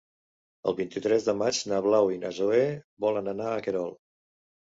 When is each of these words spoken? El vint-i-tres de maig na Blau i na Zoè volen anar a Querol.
El 0.69 0.75
vint-i-tres 0.77 1.27
de 1.27 1.35
maig 1.41 1.59
na 1.73 1.81
Blau 1.89 2.09
i 2.15 2.17
na 2.25 2.33
Zoè 2.39 2.63
volen 3.07 3.31
anar 3.37 3.53
a 3.53 3.61
Querol. 3.69 3.95